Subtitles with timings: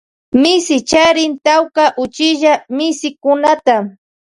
[0.41, 3.75] Misi charin tawka uchilla misikunata.